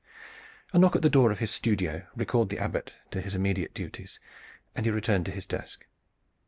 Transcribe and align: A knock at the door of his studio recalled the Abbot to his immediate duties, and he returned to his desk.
A 0.73 0.79
knock 0.79 0.95
at 0.95 1.03
the 1.03 1.11
door 1.11 1.31
of 1.31 1.37
his 1.37 1.51
studio 1.51 2.07
recalled 2.15 2.49
the 2.49 2.57
Abbot 2.57 2.91
to 3.11 3.21
his 3.21 3.35
immediate 3.35 3.75
duties, 3.75 4.19
and 4.73 4.87
he 4.87 4.91
returned 4.91 5.27
to 5.27 5.31
his 5.31 5.45
desk. 5.45 5.85